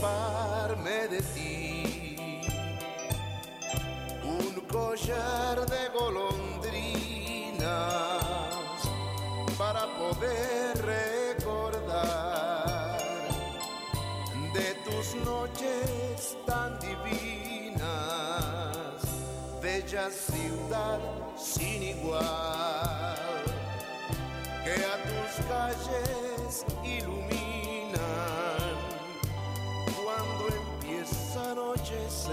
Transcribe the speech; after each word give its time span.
de 0.00 1.20
ti. 1.34 2.16
Un 4.24 4.60
collar 4.66 5.66
de 5.66 5.88
golondrinas 5.92 7.66
para 9.58 9.86
poder 9.98 10.78
recordar 10.86 11.98
de 14.54 14.74
tus 14.86 15.14
noches 15.16 16.36
tan 16.46 16.78
divinas, 16.80 17.82
bella 19.60 20.08
ciudad 20.10 21.00
sin 21.36 21.82
igual, 21.82 23.18
que 24.64 24.74
a 24.82 24.96
tus 25.04 25.32
calles 25.46 26.29
a 32.00 32.32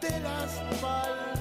De 0.00 0.20
las 0.20 0.52
palmeras. 0.80 1.37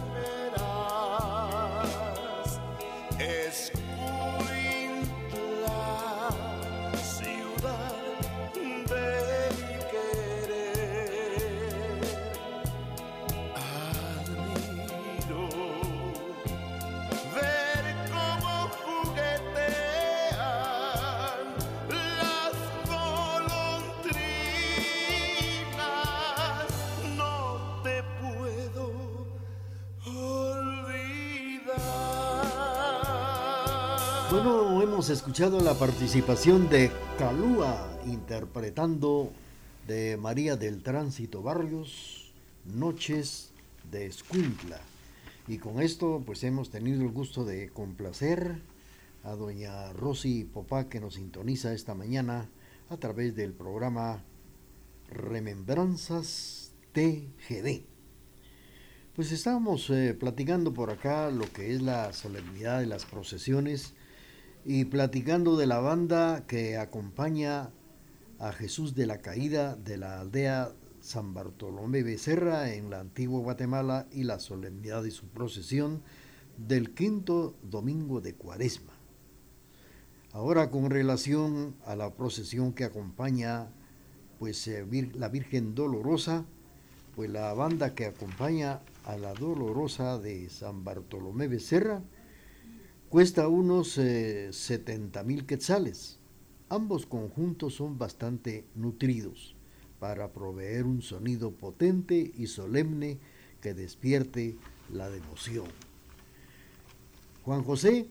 Hemos 35.07 35.19
escuchado 35.19 35.61
la 35.61 35.73
participación 35.73 36.67
de 36.67 36.91
Calúa 37.17 37.97
interpretando 38.07 39.31
de 39.87 40.17
María 40.17 40.57
del 40.57 40.83
Tránsito 40.83 41.41
Barrios, 41.41 42.33
Noches 42.65 43.51
de 43.89 44.05
Escuintla. 44.05 44.81
Y 45.47 45.59
con 45.59 45.81
esto 45.81 46.21
pues 46.25 46.43
hemos 46.43 46.71
tenido 46.71 47.03
el 47.03 47.11
gusto 47.13 47.45
de 47.45 47.69
complacer 47.69 48.61
a 49.23 49.31
doña 49.35 49.93
Rosy 49.93 50.43
Popá 50.43 50.89
que 50.89 50.99
nos 50.99 51.13
sintoniza 51.13 51.71
esta 51.71 51.95
mañana 51.95 52.49
a 52.89 52.97
través 52.97 53.33
del 53.33 53.53
programa 53.53 54.25
Remembranzas 55.09 56.73
TGD. 56.91 57.83
Pues 59.15 59.31
estábamos 59.31 59.89
eh, 59.89 60.13
platicando 60.19 60.73
por 60.73 60.89
acá 60.89 61.31
lo 61.31 61.49
que 61.53 61.73
es 61.73 61.81
la 61.81 62.11
solemnidad 62.11 62.81
de 62.81 62.87
las 62.87 63.05
procesiones 63.05 63.93
y 64.69 64.83
platicando 64.83 65.55
de 65.55 65.65
la 65.65 65.79
banda 65.79 66.43
que 66.45 66.77
acompaña 66.77 67.69
a 68.37 68.51
Jesús 68.51 68.95
de 68.95 69.05
la 69.05 69.21
Caída 69.21 69.77
de 69.77 69.95
la 69.95 70.19
aldea 70.19 70.73
San 70.99 71.33
Bartolomé 71.33 72.03
Becerra 72.03 72.73
en 72.73 72.89
la 72.89 72.99
antigua 72.99 73.39
Guatemala 73.39 74.07
y 74.11 74.23
la 74.23 74.39
solemnidad 74.39 75.03
de 75.03 75.11
su 75.11 75.27
procesión 75.29 76.01
del 76.57 76.93
quinto 76.93 77.55
domingo 77.63 78.19
de 78.19 78.33
Cuaresma. 78.33 78.91
Ahora 80.33 80.69
con 80.69 80.89
relación 80.89 81.77
a 81.85 81.95
la 81.95 82.13
procesión 82.13 82.73
que 82.73 82.83
acompaña 82.83 83.69
pues 84.37 84.67
eh, 84.67 84.85
la 85.13 85.29
Virgen 85.29 85.75
Dolorosa, 85.75 86.43
pues 87.15 87.29
la 87.29 87.53
banda 87.53 87.95
que 87.95 88.05
acompaña 88.05 88.81
a 89.05 89.15
la 89.15 89.33
Dolorosa 89.33 90.19
de 90.19 90.49
San 90.49 90.83
Bartolomé 90.83 91.47
Becerra 91.47 92.01
cuesta 93.09 93.47
unos 93.47 93.93
70 93.93 95.23
mil 95.23 95.45
quetzales. 95.45 96.19
Ambos 96.69 97.05
conjuntos 97.05 97.75
son 97.75 97.97
bastante 97.97 98.65
nutridos 98.75 99.55
para 99.99 100.33
proveer 100.33 100.85
un 100.85 101.01
sonido 101.01 101.51
potente 101.51 102.31
y 102.37 102.47
solemne 102.47 103.17
que 103.61 103.73
despierte 103.73 104.57
la 104.91 105.09
devoción. 105.09 105.65
Juan 107.43 107.63
José, 107.63 108.07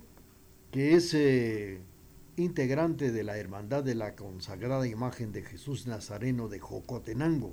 que 0.73 0.95
es 0.95 1.13
eh, 1.13 1.79
integrante 2.37 3.13
de 3.13 3.23
la 3.23 3.37
Hermandad 3.37 3.85
de 3.85 3.95
la 3.95 4.17
Consagrada 4.17 4.89
Imagen 4.89 5.33
de 5.33 5.43
Jesús 5.43 5.87
Nazareno 5.87 6.49
de 6.49 6.59
Jocotenango, 6.59 7.53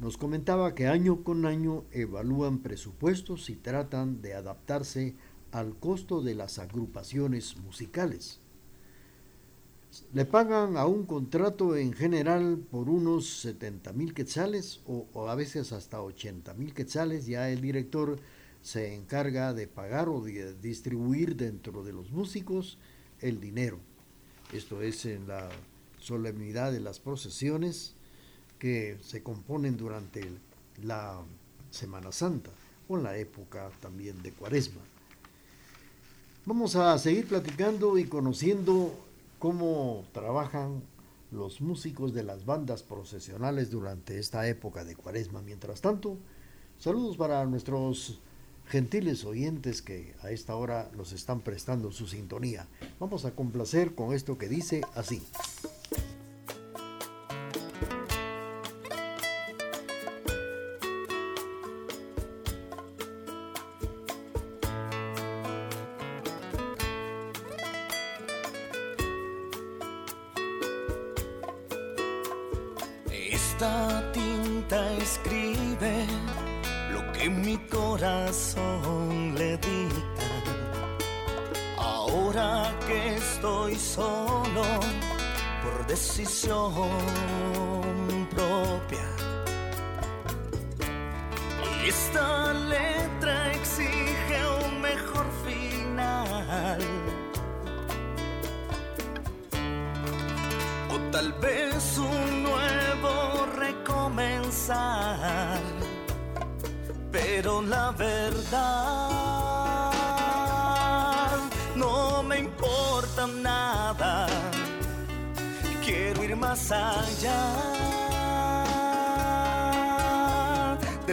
nos 0.00 0.16
comentaba 0.16 0.74
que 0.74 0.88
año 0.88 1.22
con 1.22 1.46
año 1.46 1.84
evalúan 1.92 2.58
presupuestos 2.58 3.48
y 3.50 3.54
tratan 3.54 4.20
de 4.20 4.34
adaptarse 4.34 5.14
al 5.52 5.78
costo 5.78 6.22
de 6.22 6.34
las 6.34 6.58
agrupaciones 6.58 7.56
musicales. 7.58 8.40
Le 10.14 10.24
pagan 10.24 10.78
a 10.78 10.86
un 10.86 11.04
contrato 11.04 11.76
en 11.76 11.92
general 11.92 12.58
por 12.70 12.88
unos 12.88 13.28
70 13.40 13.92
mil 13.92 14.14
quetzales 14.14 14.80
o, 14.86 15.06
o 15.12 15.28
a 15.28 15.34
veces 15.34 15.72
hasta 15.72 16.02
80 16.02 16.54
mil 16.54 16.72
quetzales. 16.72 17.26
Ya 17.26 17.50
el 17.50 17.60
director 17.60 18.18
se 18.62 18.94
encarga 18.94 19.52
de 19.52 19.66
pagar 19.66 20.08
o 20.08 20.22
de 20.22 20.54
distribuir 20.54 21.36
dentro 21.36 21.84
de 21.84 21.92
los 21.92 22.10
músicos 22.10 22.78
el 23.20 23.40
dinero. 23.40 23.78
Esto 24.52 24.80
es 24.80 25.04
en 25.04 25.28
la 25.28 25.50
solemnidad 25.98 26.72
de 26.72 26.80
las 26.80 26.98
procesiones 26.98 27.94
que 28.58 28.96
se 29.02 29.22
componen 29.22 29.76
durante 29.76 30.22
la 30.82 31.22
Semana 31.70 32.12
Santa 32.12 32.50
con 32.86 33.02
la 33.02 33.16
época 33.16 33.70
también 33.80 34.22
de 34.22 34.32
Cuaresma. 34.32 34.91
Vamos 36.44 36.74
a 36.74 36.98
seguir 36.98 37.28
platicando 37.28 37.96
y 37.98 38.04
conociendo 38.04 38.92
cómo 39.38 40.04
trabajan 40.12 40.82
los 41.30 41.60
músicos 41.60 42.12
de 42.12 42.24
las 42.24 42.44
bandas 42.44 42.82
procesionales 42.82 43.70
durante 43.70 44.18
esta 44.18 44.48
época 44.48 44.82
de 44.82 44.96
Cuaresma. 44.96 45.40
Mientras 45.40 45.80
tanto, 45.80 46.16
saludos 46.80 47.16
para 47.16 47.46
nuestros 47.46 48.18
gentiles 48.66 49.24
oyentes 49.24 49.82
que 49.82 50.16
a 50.20 50.32
esta 50.32 50.56
hora 50.56 50.90
nos 50.96 51.12
están 51.12 51.42
prestando 51.42 51.92
su 51.92 52.08
sintonía. 52.08 52.66
Vamos 52.98 53.24
a 53.24 53.36
complacer 53.36 53.94
con 53.94 54.12
esto 54.12 54.36
que 54.36 54.48
dice 54.48 54.80
así. 54.96 55.22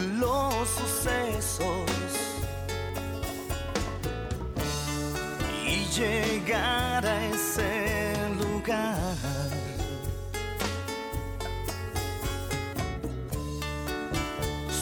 Los 0.02 0.68
sucesos 0.70 1.90
y 5.66 5.86
llegar 6.00 7.06
a 7.06 7.26
ese 7.28 8.14
lugar. 8.40 9.18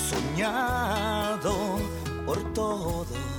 soñado 0.10 1.80
por 2.26 2.54
todos. 2.54 3.37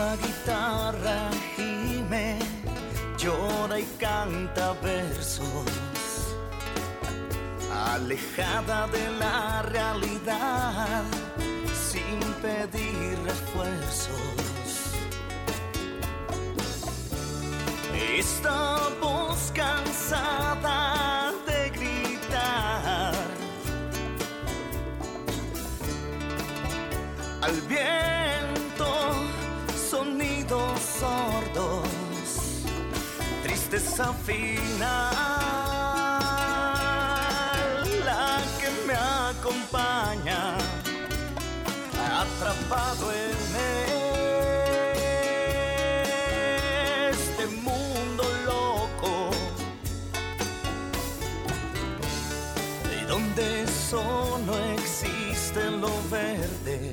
Esta 0.00 0.16
guitarra 0.16 1.30
gime, 1.56 2.38
llora 3.18 3.78
y 3.78 3.84
canta 3.98 4.72
versos, 4.82 5.66
alejada 7.70 8.86
de 8.86 9.10
la 9.18 9.60
realidad, 9.60 11.02
sin 11.90 12.18
pedir 12.40 13.18
refuerzos. 13.26 14.16
Esta 17.94 18.78
voz 19.02 19.52
cansada 19.54 20.49
tristeza 33.70 34.12
final, 34.26 35.14
la 38.04 38.42
que 38.58 38.68
me 38.84 38.94
acompaña, 38.94 40.56
atrapado 42.18 43.12
en 43.12 43.36
este 47.12 47.46
mundo 47.62 48.24
loco, 48.44 49.30
y 53.00 53.04
donde 53.04 53.66
solo 53.68 54.58
existe 54.74 55.70
lo 55.70 55.92
verde. 56.10 56.92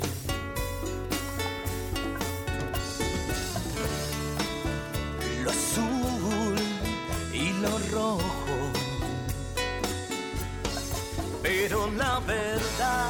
La 11.97 12.19
verdad 12.19 13.07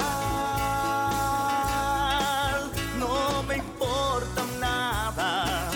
no 2.98 3.44
me 3.44 3.58
importa 3.58 4.44
nada. 4.60 5.72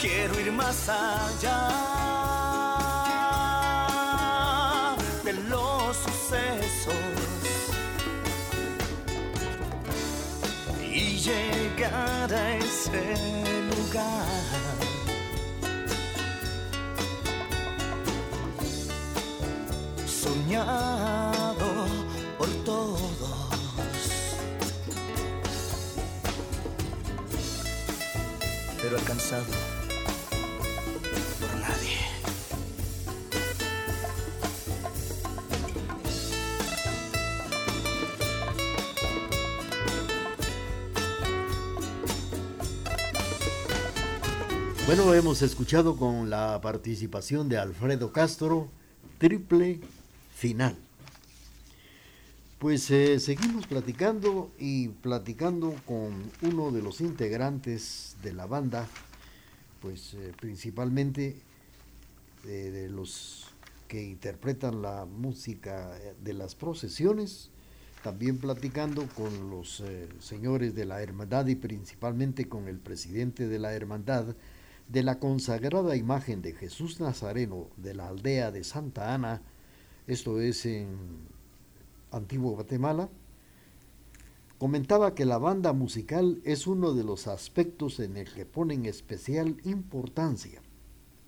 Quiero 0.00 0.38
ir 0.40 0.52
más 0.52 0.88
allá 0.88 1.60
de 5.24 5.32
los 5.50 5.96
sucesos 5.96 6.94
y 10.82 11.18
llegar 11.18 12.32
a 12.32 12.56
ese 12.56 13.04
lugar. 13.70 14.24
soñado 20.06 20.93
por 31.40 31.60
nadie. 31.60 31.98
Bueno, 44.86 45.14
hemos 45.14 45.42
escuchado 45.42 45.96
con 45.96 46.28
la 46.28 46.60
participación 46.60 47.48
de 47.48 47.58
Alfredo 47.58 48.12
Castro, 48.12 48.68
triple 49.18 49.80
final. 50.34 50.76
Pues 52.64 52.90
eh, 52.90 53.20
seguimos 53.20 53.66
platicando 53.66 54.50
y 54.58 54.88
platicando 54.88 55.74
con 55.84 56.14
uno 56.40 56.70
de 56.70 56.80
los 56.80 57.02
integrantes 57.02 58.16
de 58.22 58.32
la 58.32 58.46
banda, 58.46 58.88
pues 59.82 60.14
eh, 60.14 60.32
principalmente 60.40 61.36
de, 62.42 62.70
de 62.70 62.88
los 62.88 63.50
que 63.86 64.02
interpretan 64.02 64.80
la 64.80 65.04
música 65.04 65.94
eh, 65.98 66.14
de 66.24 66.32
las 66.32 66.54
procesiones, 66.54 67.50
también 68.02 68.38
platicando 68.38 69.06
con 69.08 69.50
los 69.50 69.80
eh, 69.80 70.08
señores 70.18 70.74
de 70.74 70.86
la 70.86 71.02
hermandad 71.02 71.46
y 71.48 71.56
principalmente 71.56 72.48
con 72.48 72.66
el 72.66 72.78
presidente 72.78 73.46
de 73.46 73.58
la 73.58 73.74
hermandad, 73.74 74.36
de 74.88 75.02
la 75.02 75.18
consagrada 75.18 75.96
imagen 75.96 76.40
de 76.40 76.54
Jesús 76.54 76.98
Nazareno 76.98 77.68
de 77.76 77.92
la 77.92 78.08
aldea 78.08 78.50
de 78.50 78.64
Santa 78.64 79.12
Ana, 79.12 79.42
esto 80.06 80.40
es 80.40 80.64
en 80.64 81.33
Antiguo 82.14 82.52
Guatemala, 82.52 83.08
comentaba 84.58 85.14
que 85.14 85.24
la 85.24 85.38
banda 85.38 85.72
musical 85.72 86.40
es 86.44 86.68
uno 86.68 86.94
de 86.94 87.02
los 87.02 87.26
aspectos 87.26 87.98
en 87.98 88.16
el 88.16 88.32
que 88.32 88.46
ponen 88.46 88.86
especial 88.86 89.56
importancia. 89.64 90.62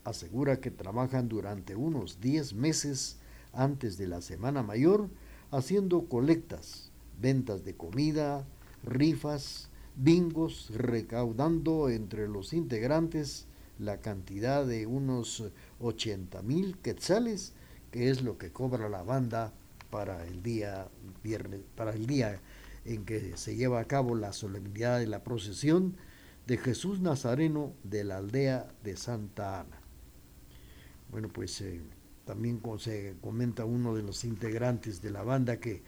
Asegura 0.04 0.60
que 0.60 0.70
trabajan 0.70 1.28
durante 1.28 1.74
unos 1.74 2.20
10 2.20 2.54
meses 2.54 3.18
antes 3.52 3.98
de 3.98 4.06
la 4.06 4.20
Semana 4.20 4.62
Mayor 4.62 5.08
haciendo 5.50 6.04
colectas, 6.08 6.92
ventas 7.20 7.64
de 7.64 7.74
comida, 7.74 8.46
rifas, 8.84 9.68
bingos, 9.96 10.70
recaudando 10.72 11.88
entre 11.88 12.28
los 12.28 12.52
integrantes 12.52 13.46
la 13.80 14.00
cantidad 14.00 14.64
de 14.64 14.86
unos 14.86 15.42
80 15.80 16.42
mil 16.42 16.78
quetzales, 16.78 17.54
que 17.90 18.08
es 18.10 18.22
lo 18.22 18.38
que 18.38 18.52
cobra 18.52 18.88
la 18.88 19.02
banda 19.02 19.52
para 19.96 20.26
el 20.26 20.42
día 20.42 20.88
viernes, 21.24 21.62
para 21.74 21.94
el 21.94 22.06
día 22.06 22.42
en 22.84 23.06
que 23.06 23.34
se 23.38 23.56
lleva 23.56 23.80
a 23.80 23.86
cabo 23.86 24.14
la 24.14 24.34
solemnidad 24.34 24.98
de 24.98 25.06
la 25.06 25.24
procesión 25.24 25.96
de 26.46 26.58
Jesús 26.58 27.00
Nazareno 27.00 27.72
de 27.82 28.04
la 28.04 28.18
aldea 28.18 28.68
de 28.84 28.94
Santa 28.98 29.60
Ana. 29.60 29.80
Bueno, 31.10 31.30
pues 31.32 31.62
eh, 31.62 31.80
también 32.26 32.60
se 32.78 33.14
comenta 33.22 33.64
uno 33.64 33.94
de 33.94 34.02
los 34.02 34.22
integrantes 34.24 35.00
de 35.00 35.12
la 35.12 35.22
banda 35.22 35.60
que 35.60 35.82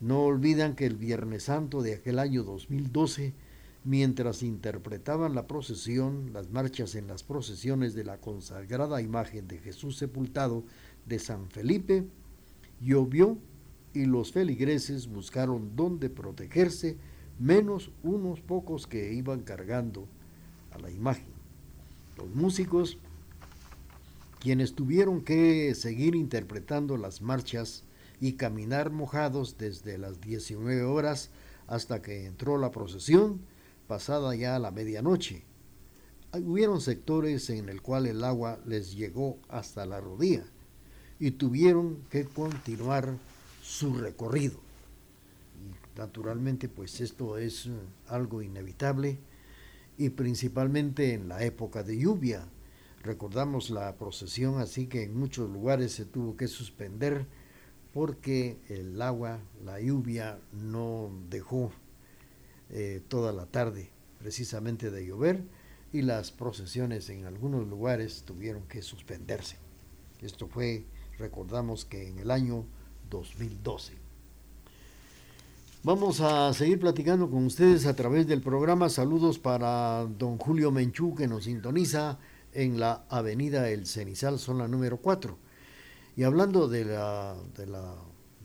no 0.00 0.22
olvidan 0.22 0.74
que 0.74 0.86
el 0.86 0.96
Viernes 0.96 1.42
Santo 1.42 1.82
de 1.82 1.96
aquel 1.96 2.18
año 2.18 2.44
2012, 2.44 3.34
mientras 3.84 4.42
interpretaban 4.42 5.34
la 5.34 5.46
procesión, 5.46 6.32
las 6.32 6.48
marchas 6.48 6.94
en 6.94 7.08
las 7.08 7.24
procesiones 7.24 7.92
de 7.92 8.04
la 8.04 8.22
consagrada 8.22 9.02
imagen 9.02 9.48
de 9.48 9.58
Jesús 9.58 9.98
sepultado 9.98 10.64
de 11.04 11.18
San 11.18 11.50
Felipe, 11.50 12.06
llovió 12.80 13.38
y 13.92 14.06
los 14.06 14.32
feligreses 14.32 15.08
buscaron 15.08 15.76
dónde 15.76 16.10
protegerse, 16.10 16.96
menos 17.38 17.90
unos 18.02 18.40
pocos 18.40 18.86
que 18.86 19.12
iban 19.12 19.40
cargando 19.40 20.06
a 20.70 20.78
la 20.78 20.90
imagen. 20.90 21.28
Los 22.16 22.28
músicos 22.30 22.98
quienes 24.40 24.74
tuvieron 24.74 25.20
que 25.22 25.74
seguir 25.74 26.14
interpretando 26.14 26.96
las 26.96 27.20
marchas 27.20 27.84
y 28.20 28.32
caminar 28.32 28.90
mojados 28.90 29.58
desde 29.58 29.98
las 29.98 30.20
19 30.20 30.82
horas 30.82 31.30
hasta 31.66 32.00
que 32.00 32.26
entró 32.26 32.56
la 32.56 32.70
procesión, 32.70 33.40
pasada 33.86 34.34
ya 34.34 34.58
la 34.58 34.70
medianoche. 34.70 35.44
Hubieron 36.32 36.80
sectores 36.80 37.50
en 37.50 37.68
el 37.68 37.82
cual 37.82 38.06
el 38.06 38.24
agua 38.24 38.60
les 38.64 38.94
llegó 38.94 39.38
hasta 39.48 39.84
la 39.84 40.00
rodilla 40.00 40.44
y 41.18 41.32
tuvieron 41.32 41.98
que 42.08 42.24
continuar 42.24 43.18
su 43.70 43.94
recorrido. 43.94 44.58
Y 45.58 45.98
naturalmente, 45.98 46.68
pues 46.68 47.00
esto 47.00 47.38
es 47.38 47.66
eh, 47.66 47.70
algo 48.08 48.42
inevitable 48.42 49.18
y 49.98 50.10
principalmente 50.10 51.14
en 51.14 51.28
la 51.28 51.44
época 51.44 51.82
de 51.82 51.98
lluvia, 51.98 52.46
Recordamos 53.02 53.70
la 53.70 53.96
procesión, 53.96 54.60
así 54.60 54.86
que 54.86 55.04
en 55.04 55.18
muchos 55.18 55.48
lugares 55.48 55.92
se 55.92 56.04
tuvo 56.04 56.36
que 56.36 56.48
suspender 56.48 57.24
porque 57.94 58.58
el 58.68 59.00
agua, 59.00 59.38
la 59.64 59.80
lluvia 59.80 60.38
no 60.52 61.10
dejó 61.30 61.72
eh, 62.68 63.00
toda 63.08 63.32
la 63.32 63.46
tarde 63.46 63.88
precisamente 64.18 64.90
de 64.90 65.06
llover 65.06 65.42
y 65.94 66.02
las 66.02 66.30
procesiones 66.30 67.08
en 67.08 67.24
algunos 67.24 67.66
lugares 67.66 68.22
tuvieron 68.26 68.64
que 68.68 68.82
suspenderse. 68.82 69.56
Esto 70.20 70.46
fue, 70.46 70.84
recordamos 71.16 71.86
que 71.86 72.06
en 72.06 72.18
el 72.18 72.30
año 72.30 72.66
2012. 73.10 73.92
Vamos 75.82 76.20
a 76.20 76.52
seguir 76.52 76.78
platicando 76.78 77.30
con 77.30 77.46
ustedes 77.46 77.86
a 77.86 77.96
través 77.96 78.26
del 78.26 78.42
programa. 78.42 78.88
Saludos 78.88 79.38
para 79.38 80.06
don 80.18 80.38
Julio 80.38 80.70
Menchú 80.70 81.14
que 81.14 81.26
nos 81.26 81.44
sintoniza 81.44 82.18
en 82.52 82.78
la 82.78 83.04
avenida 83.08 83.68
El 83.70 83.86
Cenizal, 83.86 84.38
zona 84.38 84.68
número 84.68 84.98
4. 84.98 85.36
Y 86.16 86.24
hablando 86.24 86.68
de 86.68 86.84
la, 86.84 87.34
de 87.56 87.66
la, 87.66 87.94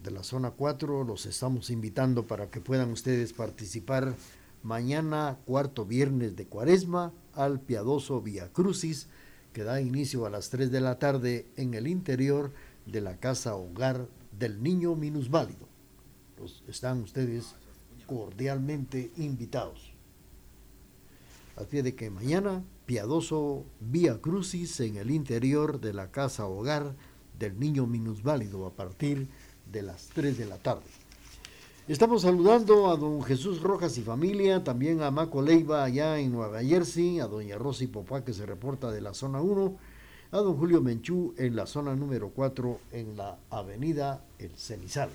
de 0.02 0.12
la 0.12 0.24
zona 0.24 0.52
4, 0.52 1.04
los 1.04 1.26
estamos 1.26 1.70
invitando 1.70 2.26
para 2.26 2.50
que 2.50 2.62
puedan 2.62 2.92
ustedes 2.92 3.34
participar 3.34 4.16
mañana, 4.64 5.38
cuarto 5.46 5.86
viernes 5.86 6.36
de 6.36 6.48
cuaresma, 6.48 7.12
al 7.34 7.60
piadoso 7.60 8.22
Via 8.22 8.52
Crucis, 8.54 9.10
que 9.52 9.64
da 9.64 9.82
inicio 9.82 10.26
a 10.26 10.30
las 10.30 10.50
3 10.50 10.72
de 10.72 10.82
la 10.82 11.00
tarde 11.00 11.48
en 11.56 11.74
el 11.74 11.88
interior 11.88 12.52
de 12.86 13.02
la 13.02 13.18
casa 13.18 13.56
hogar 13.56 14.08
del 14.38 14.62
niño 14.62 14.96
minusválido. 14.96 15.68
Los, 16.38 16.64
están 16.68 17.02
ustedes 17.02 17.56
cordialmente 18.06 19.12
invitados. 19.18 19.94
Así 21.56 21.82
de 21.82 21.96
que 21.96 22.10
mañana 22.10 22.64
piadoso 22.86 23.66
Vía 23.80 24.22
Crucis 24.22 24.80
en 24.80 24.98
el 24.98 25.10
interior 25.10 25.80
de 25.80 25.94
la 25.94 26.12
casa 26.12 26.46
hogar 26.46 26.96
del 27.40 27.60
niño 27.60 27.88
minusválido 27.88 28.66
a 28.66 28.72
partir 28.72 29.28
de 29.72 29.82
las 29.82 30.10
3 30.10 30.38
de 30.38 30.46
la 30.46 30.58
tarde. 30.58 30.84
Estamos 31.88 32.24
saludando 32.24 32.90
a 32.90 32.98
don 32.98 33.22
Jesús 33.22 33.62
Rojas 33.62 33.98
y 33.98 34.02
familia, 34.02 34.64
también 34.64 35.02
a 35.02 35.12
Maco 35.12 35.42
Leiva 35.42 35.84
allá 35.84 36.18
en 36.18 36.32
Nueva 36.32 36.64
Jersey, 36.64 37.20
a 37.20 37.28
doña 37.28 37.58
Rosy 37.58 37.88
Popá 37.88 38.26
que 38.26 38.34
se 38.34 38.46
reporta 38.46 38.92
de 38.92 39.02
la 39.02 39.14
zona 39.14 39.40
1, 39.42 39.78
a 40.32 40.38
don 40.38 40.58
Julio 40.58 40.82
Menchú 40.82 41.34
en 41.38 41.56
la 41.56 41.66
zona 41.66 41.96
número 41.96 42.30
4 42.30 42.80
en 42.92 43.18
la 43.18 43.38
avenida 43.50 44.22
El 44.40 44.52
Cenizal. 44.58 45.10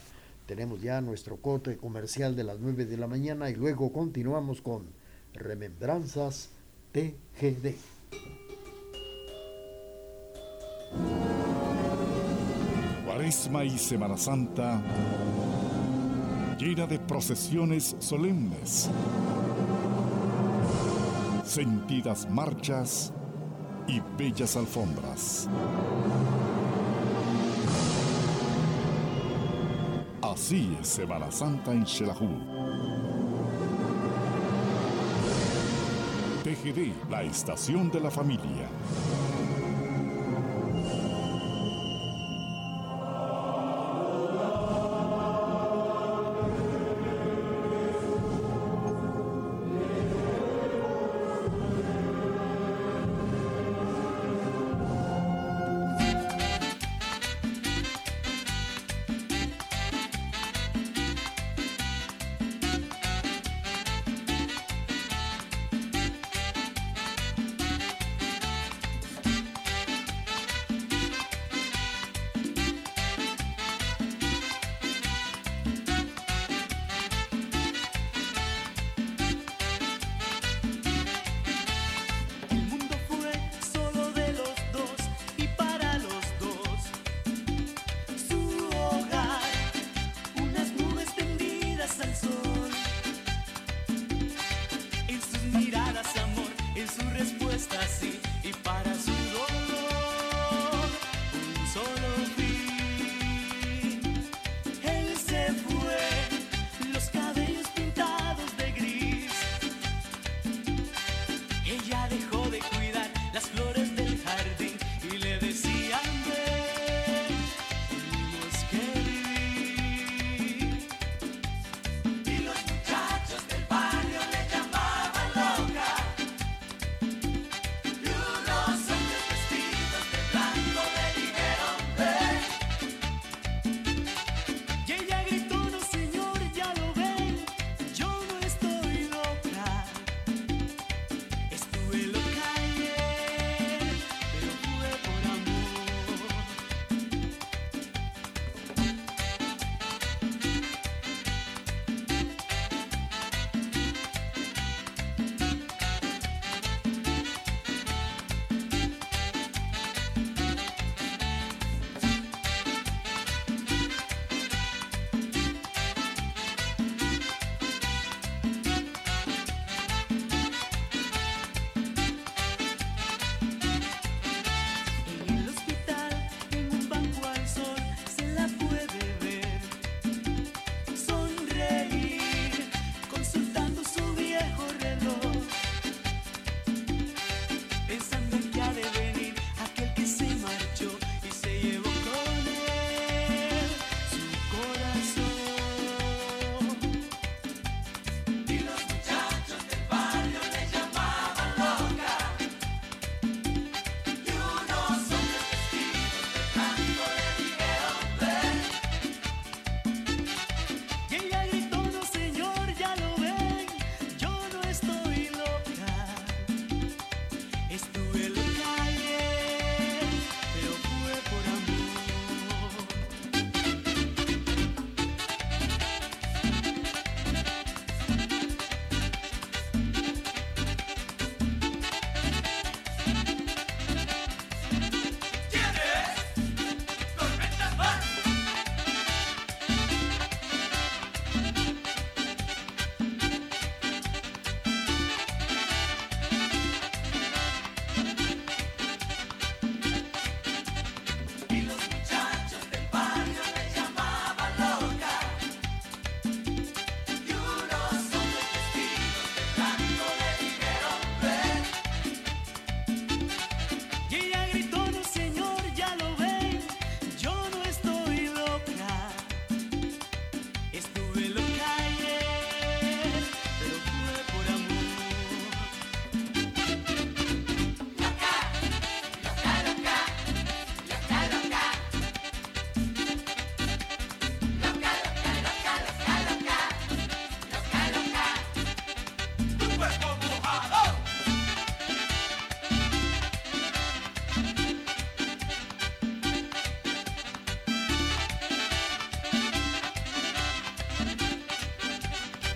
Tenemos 0.47 0.81
ya 0.81 1.01
nuestro 1.01 1.37
corte 1.37 1.77
comercial 1.77 2.37
de 2.37 2.45
las 2.45 2.59
9 2.59 2.87
de 2.87 2.97
la 2.97 3.07
mañana 3.07 3.51
y 3.51 3.55
luego 3.55 3.93
continuamos 3.93 4.61
con 4.63 4.87
Remembranzas 5.35 6.51
TGD. 6.93 7.75
Cuaresma 13.05 13.65
y 13.65 13.79
Semana 13.79 14.17
Santa 14.17 14.83
llena 16.59 16.87
de 16.87 16.99
procesiones 16.99 17.97
solemnes, 18.01 18.91
sentidas 21.45 22.29
marchas 22.29 23.13
y 23.87 24.01
bellas 24.17 24.57
alfombras. 24.57 25.49
Así 30.23 30.77
es 30.81 30.89
Semana 30.89 31.31
Santa 31.31 31.73
en 31.73 31.85
Xelajú. 31.87 32.29
TGD, 36.45 37.11
la 37.11 37.23
estación 37.23 37.91
de 37.91 38.01
la 38.01 38.11
familia. 38.11 38.69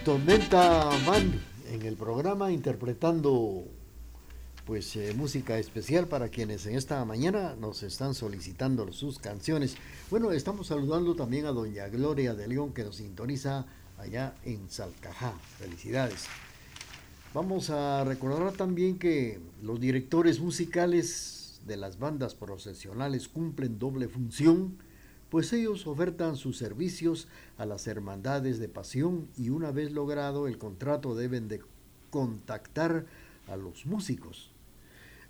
Tormenta 0.04 0.90
en 1.72 1.82
el 1.82 1.96
programa 1.96 2.52
interpretando 2.52 3.64
pues 4.66 4.94
eh, 4.96 5.14
música 5.16 5.58
especial 5.58 6.08
para 6.08 6.28
quienes 6.28 6.66
en 6.66 6.76
esta 6.76 7.02
mañana 7.06 7.56
nos 7.58 7.82
están 7.82 8.14
solicitando 8.14 8.92
sus 8.92 9.18
canciones. 9.18 9.76
Bueno, 10.10 10.30
estamos 10.32 10.66
saludando 10.66 11.14
también 11.14 11.46
a 11.46 11.52
doña 11.52 11.88
Gloria 11.88 12.34
de 12.34 12.46
León 12.46 12.74
que 12.74 12.84
nos 12.84 12.96
sintoniza 12.96 13.64
allá 13.96 14.34
en 14.44 14.68
Salcajá. 14.68 15.32
Felicidades. 15.58 16.26
Vamos 17.32 17.70
a 17.70 18.04
recordar 18.04 18.52
también 18.52 18.98
que 18.98 19.40
los 19.62 19.80
directores 19.80 20.38
musicales 20.38 21.60
de 21.66 21.78
las 21.78 21.98
bandas 21.98 22.34
procesionales 22.34 23.26
cumplen 23.26 23.78
doble 23.78 24.08
función 24.08 24.76
pues 25.30 25.52
ellos 25.52 25.86
ofertan 25.86 26.36
sus 26.36 26.58
servicios 26.58 27.28
a 27.56 27.66
las 27.66 27.86
hermandades 27.86 28.58
de 28.58 28.68
pasión 28.68 29.28
y 29.36 29.50
una 29.50 29.70
vez 29.70 29.92
logrado 29.92 30.46
el 30.46 30.58
contrato 30.58 31.14
deben 31.14 31.48
de 31.48 31.60
contactar 32.10 33.06
a 33.48 33.56
los 33.56 33.86
músicos. 33.86 34.52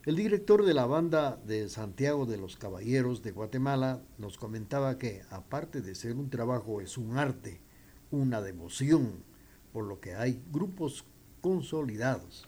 El 0.04 0.16
director 0.16 0.66
de 0.66 0.74
la 0.74 0.84
banda 0.84 1.40
de 1.46 1.68
Santiago 1.70 2.26
de 2.26 2.36
los 2.36 2.56
Caballeros 2.56 3.22
de 3.22 3.30
Guatemala 3.30 4.02
nos 4.18 4.36
comentaba 4.36 4.98
que 4.98 5.22
aparte 5.30 5.80
de 5.80 5.94
ser 5.94 6.16
un 6.16 6.28
trabajo 6.28 6.82
es 6.82 6.98
un 6.98 7.16
arte, 7.16 7.62
una 8.10 8.42
devoción, 8.42 9.24
por 9.72 9.86
lo 9.86 10.00
que 10.00 10.14
hay 10.14 10.42
grupos 10.52 11.06
consolidados. 11.40 12.46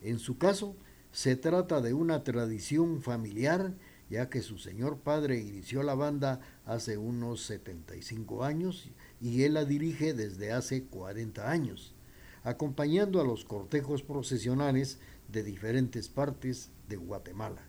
En 0.00 0.18
su 0.18 0.38
caso, 0.38 0.76
se 1.12 1.36
trata 1.36 1.82
de 1.82 1.92
una 1.92 2.24
tradición 2.24 3.02
familiar 3.02 3.74
ya 4.14 4.30
que 4.30 4.42
su 4.42 4.58
señor 4.58 4.98
padre 4.98 5.40
inició 5.40 5.82
la 5.82 5.96
banda 5.96 6.40
hace 6.66 6.96
unos 6.98 7.42
75 7.42 8.44
años 8.44 8.88
y 9.20 9.42
él 9.42 9.54
la 9.54 9.64
dirige 9.64 10.14
desde 10.14 10.52
hace 10.52 10.84
40 10.84 11.50
años, 11.50 11.96
acompañando 12.44 13.20
a 13.20 13.24
los 13.24 13.44
cortejos 13.44 14.04
procesionales 14.04 15.00
de 15.26 15.42
diferentes 15.42 16.08
partes 16.08 16.70
de 16.88 16.94
Guatemala. 16.94 17.62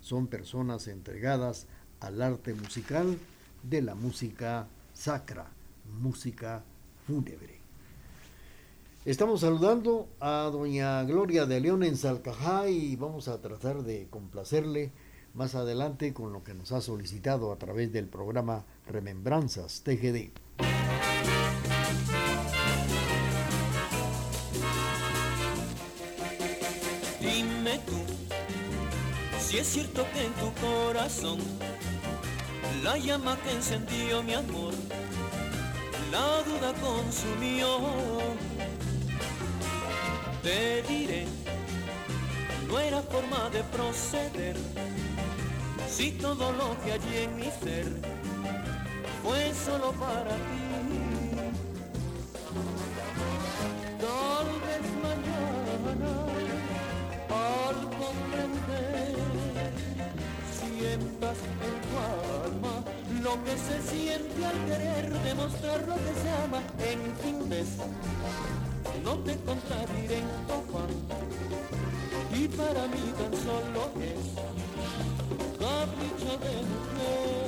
Son 0.00 0.26
personas 0.26 0.88
entregadas 0.88 1.68
al 2.00 2.20
arte 2.20 2.54
musical 2.54 3.16
de 3.62 3.80
la 3.80 3.94
música 3.94 4.66
sacra, 4.94 5.46
música 6.00 6.64
fúnebre. 7.06 7.60
Estamos 9.04 9.42
saludando 9.42 10.08
a 10.18 10.50
doña 10.52 11.04
Gloria 11.04 11.46
de 11.46 11.60
León 11.60 11.84
en 11.84 11.96
Salcajá 11.96 12.68
y 12.68 12.96
vamos 12.96 13.28
a 13.28 13.40
tratar 13.40 13.84
de 13.84 14.08
complacerle 14.10 14.90
más 15.34 15.56
adelante 15.56 16.14
con 16.14 16.32
lo 16.32 16.44
que 16.44 16.54
nos 16.54 16.72
ha 16.72 16.80
solicitado 16.80 17.52
a 17.52 17.56
través 17.58 17.92
del 17.92 18.06
programa 18.06 18.64
Remembranzas 18.86 19.82
TGD. 19.82 20.30
Dime 27.20 27.78
tú, 27.86 27.98
si 29.40 29.58
es 29.58 29.66
cierto 29.66 30.06
que 30.12 30.24
en 30.24 30.32
tu 30.34 30.52
corazón 30.60 31.38
la 32.84 32.96
llama 32.96 33.36
que 33.42 33.50
encendió 33.50 34.22
mi 34.22 34.34
amor, 34.34 34.72
la 36.12 36.42
duda 36.42 36.72
consumió. 36.80 37.78
Te 40.42 40.82
diré, 40.82 41.26
no 42.68 42.78
era 42.78 43.02
forma 43.02 43.48
de 43.50 43.64
proceder 43.64 44.56
si 45.96 46.10
todo 46.10 46.50
lo 46.52 46.76
que 46.82 46.92
hay 46.92 47.22
en 47.22 47.36
mi 47.36 47.50
ser 47.62 47.86
fue 49.22 49.52
solo 49.64 49.92
para 49.92 50.34
ti. 50.34 50.64
Tal 54.04 54.48
vez 54.66 54.84
mañana 55.06 56.16
al 57.30 57.78
comprender 58.02 59.14
sientas 60.58 61.38
en 61.66 61.74
tu 61.84 61.94
alma 62.42 62.74
lo 63.22 63.34
que 63.44 63.54
se 63.56 63.76
siente 63.88 64.44
al 64.44 64.58
querer 64.66 65.06
demostrar 65.22 65.80
lo 65.86 65.94
que 65.94 66.14
se 66.22 66.30
ama 66.44 66.60
en 66.90 67.00
fin 67.22 67.48
ves 67.48 67.70
no 69.04 69.14
te 69.18 69.36
contradiré 69.44 70.18
en 70.18 70.28
tu 70.48 70.54
y 72.36 72.48
para 72.48 72.86
mí 72.88 73.12
tan 73.16 73.32
solo 73.44 73.90
es 74.00 74.63
de 76.40 77.43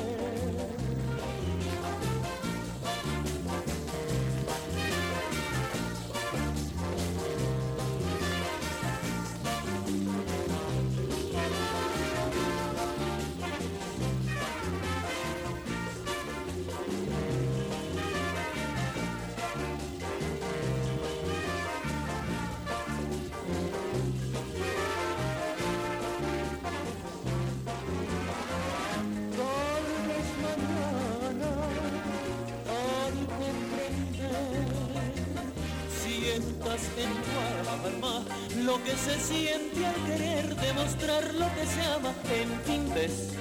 que 38.86 38.96
se 38.96 39.18
siente 39.18 39.84
al 39.84 39.96
querer 40.06 40.54
demostrar 40.54 41.34
lo 41.34 41.46
que 41.56 41.66
se 41.66 41.82
ama 41.96 42.12
en 42.40 42.50
fin 42.64 42.94
ves 42.94 43.32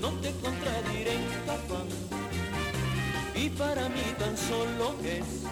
no 0.00 0.10
te 0.22 0.32
contradiré 0.42 1.16
afán 1.56 1.86
y 3.36 3.48
para 3.50 3.88
mí 3.90 4.02
tan 4.18 4.36
solo 4.36 4.96
es 5.04 5.44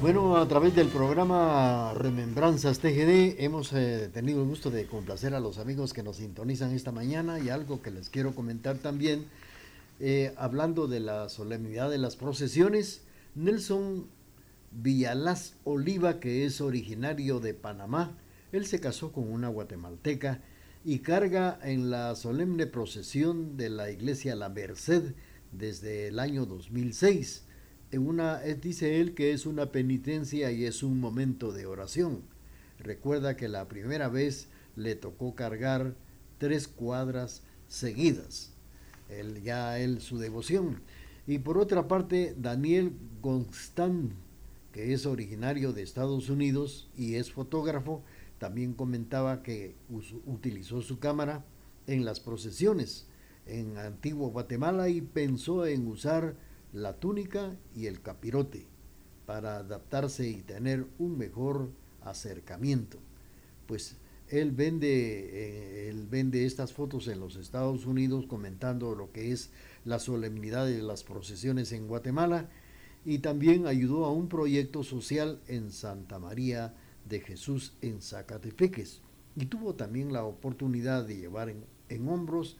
Bueno, 0.00 0.36
a 0.36 0.46
través 0.46 0.76
del 0.76 0.86
programa 0.86 1.92
Remembranzas 1.92 2.78
TGD 2.78 3.42
hemos 3.42 3.72
eh, 3.72 4.08
tenido 4.14 4.42
el 4.42 4.48
gusto 4.48 4.70
de 4.70 4.86
complacer 4.86 5.34
a 5.34 5.40
los 5.40 5.58
amigos 5.58 5.92
que 5.92 6.04
nos 6.04 6.18
sintonizan 6.18 6.70
esta 6.70 6.92
mañana 6.92 7.40
y 7.40 7.48
algo 7.48 7.82
que 7.82 7.90
les 7.90 8.08
quiero 8.08 8.32
comentar 8.32 8.78
también, 8.78 9.26
eh, 9.98 10.34
hablando 10.36 10.86
de 10.86 11.00
la 11.00 11.28
solemnidad 11.28 11.90
de 11.90 11.98
las 11.98 12.14
procesiones, 12.14 13.02
Nelson 13.34 14.06
Villalaz 14.70 15.54
Oliva, 15.64 16.20
que 16.20 16.44
es 16.44 16.60
originario 16.60 17.40
de 17.40 17.54
Panamá, 17.54 18.16
él 18.52 18.66
se 18.66 18.78
casó 18.78 19.10
con 19.10 19.28
una 19.28 19.48
guatemalteca 19.48 20.42
y 20.84 21.00
carga 21.00 21.58
en 21.60 21.90
la 21.90 22.14
solemne 22.14 22.68
procesión 22.68 23.56
de 23.56 23.70
la 23.70 23.90
iglesia 23.90 24.36
La 24.36 24.48
Merced 24.48 25.14
desde 25.50 26.06
el 26.06 26.20
año 26.20 26.46
2006 26.46 27.47
una, 27.96 28.40
dice 28.40 29.00
él 29.00 29.14
que 29.14 29.32
es 29.32 29.46
una 29.46 29.72
penitencia 29.72 30.50
y 30.50 30.64
es 30.64 30.82
un 30.82 31.00
momento 31.00 31.52
de 31.52 31.64
oración. 31.64 32.22
Recuerda 32.78 33.36
que 33.36 33.48
la 33.48 33.68
primera 33.68 34.08
vez 34.08 34.48
le 34.76 34.94
tocó 34.94 35.34
cargar 35.34 35.94
tres 36.36 36.68
cuadras 36.68 37.42
seguidas. 37.66 38.52
Él, 39.08 39.42
ya 39.42 39.78
él 39.78 40.00
su 40.00 40.18
devoción. 40.18 40.82
Y 41.26 41.38
por 41.38 41.58
otra 41.58 41.88
parte, 41.88 42.34
Daniel 42.38 42.92
Constant, 43.20 44.12
que 44.72 44.92
es 44.92 45.06
originario 45.06 45.72
de 45.72 45.82
Estados 45.82 46.28
Unidos 46.28 46.88
y 46.96 47.14
es 47.14 47.32
fotógrafo, 47.32 48.02
también 48.38 48.74
comentaba 48.74 49.42
que 49.42 49.74
utilizó 50.26 50.82
su 50.82 50.98
cámara 50.98 51.44
en 51.86 52.04
las 52.04 52.20
procesiones 52.20 53.06
en 53.46 53.78
Antiguo 53.78 54.28
Guatemala 54.28 54.88
y 54.88 55.00
pensó 55.00 55.66
en 55.66 55.86
usar 55.86 56.36
la 56.72 56.94
túnica 56.94 57.56
y 57.74 57.86
el 57.86 58.00
capirote 58.02 58.66
para 59.26 59.56
adaptarse 59.56 60.28
y 60.28 60.42
tener 60.42 60.86
un 60.98 61.18
mejor 61.18 61.70
acercamiento. 62.02 62.98
Pues 63.66 63.96
él 64.28 64.52
vende, 64.52 64.88
eh, 64.88 65.88
él 65.88 66.06
vende 66.06 66.44
estas 66.44 66.72
fotos 66.72 67.08
en 67.08 67.20
los 67.20 67.36
Estados 67.36 67.86
Unidos 67.86 68.26
comentando 68.26 68.94
lo 68.94 69.12
que 69.12 69.32
es 69.32 69.50
la 69.84 69.98
solemnidad 69.98 70.66
de 70.66 70.82
las 70.82 71.02
procesiones 71.02 71.72
en 71.72 71.88
Guatemala 71.88 72.48
y 73.04 73.18
también 73.18 73.66
ayudó 73.66 74.04
a 74.04 74.12
un 74.12 74.28
proyecto 74.28 74.82
social 74.82 75.40
en 75.46 75.70
Santa 75.70 76.18
María 76.18 76.74
de 77.08 77.20
Jesús 77.20 77.72
en 77.80 78.02
Zacatepeques 78.02 79.00
y 79.36 79.46
tuvo 79.46 79.74
también 79.74 80.12
la 80.12 80.24
oportunidad 80.24 81.06
de 81.06 81.16
llevar 81.16 81.54
en 81.88 82.08
hombros 82.08 82.58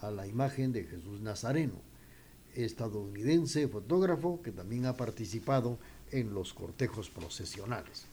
a 0.00 0.10
la 0.10 0.26
imagen 0.26 0.72
de 0.72 0.84
Jesús 0.84 1.20
Nazareno 1.20 1.91
estadounidense 2.54 3.68
fotógrafo 3.68 4.40
que 4.42 4.52
también 4.52 4.86
ha 4.86 4.96
participado 4.96 5.78
en 6.10 6.34
los 6.34 6.52
cortejos 6.52 7.10
procesionales. 7.10 8.06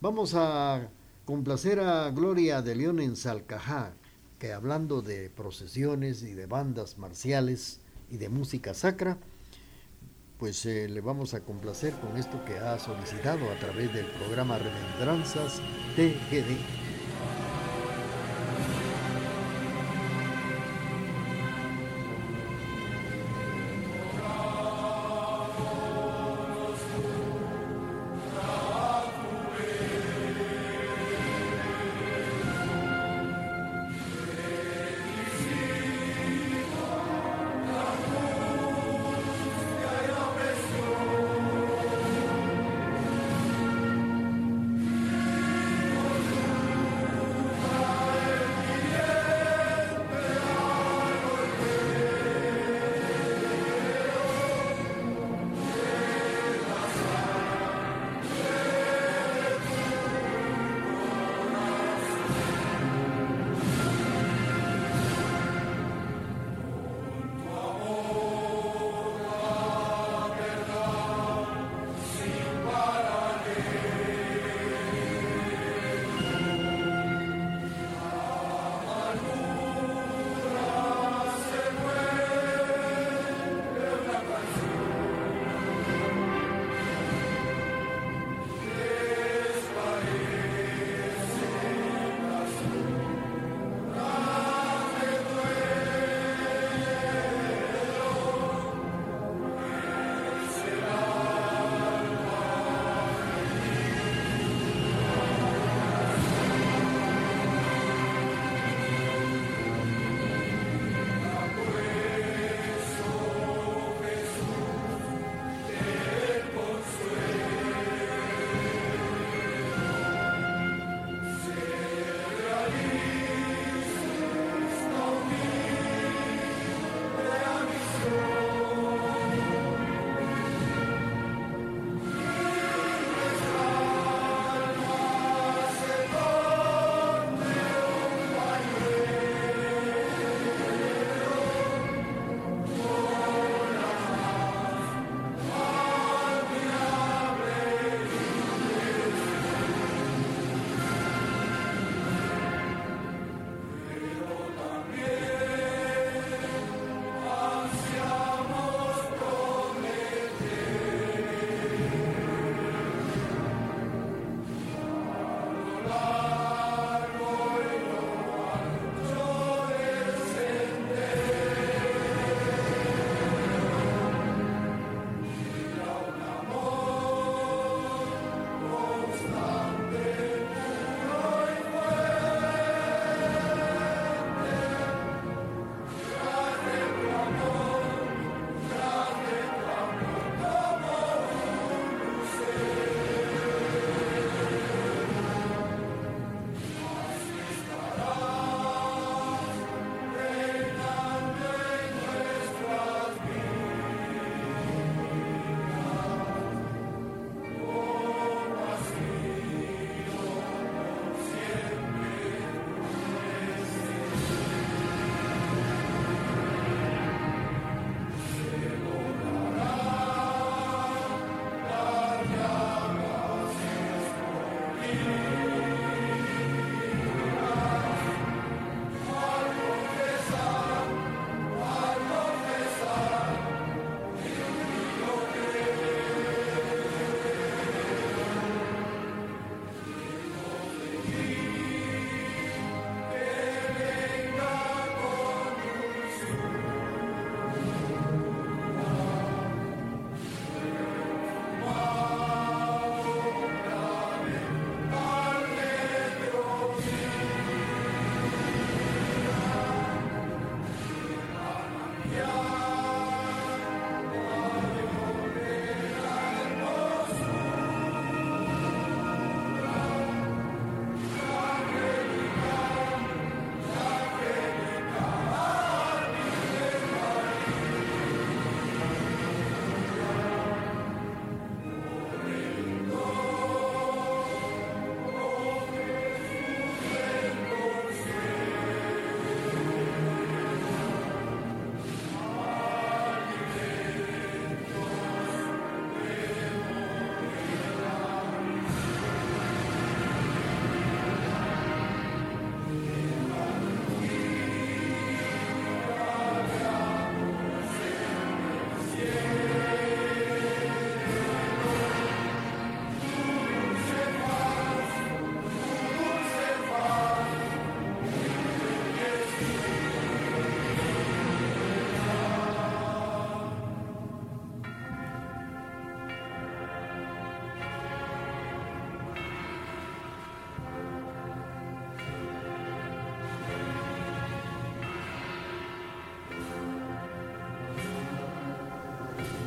Vamos 0.00 0.34
a 0.34 0.88
complacer 1.24 1.80
a 1.80 2.10
Gloria 2.10 2.62
de 2.62 2.76
León 2.76 3.00
en 3.00 3.16
Salcajá, 3.16 3.92
que 4.38 4.52
hablando 4.52 5.02
de 5.02 5.28
procesiones 5.30 6.22
y 6.22 6.34
de 6.34 6.46
bandas 6.46 6.98
marciales 6.98 7.80
y 8.10 8.16
de 8.16 8.28
música 8.28 8.74
sacra, 8.74 9.18
pues 10.38 10.64
eh, 10.66 10.88
le 10.88 11.00
vamos 11.00 11.34
a 11.34 11.40
complacer 11.40 11.92
con 11.94 12.16
esto 12.16 12.44
que 12.44 12.56
ha 12.58 12.78
solicitado 12.78 13.50
a 13.50 13.58
través 13.58 13.92
del 13.92 14.06
programa 14.06 14.58
Remembranzas 14.58 15.60
TGD. 15.96 16.97